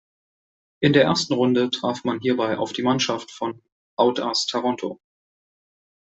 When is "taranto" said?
4.47-4.99